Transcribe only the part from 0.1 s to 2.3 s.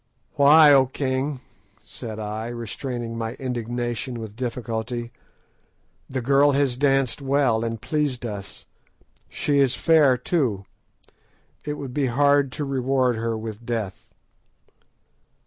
"Why, O king?" said